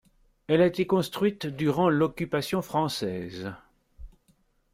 [0.47, 3.53] Elle a été construite durant l'occupation française.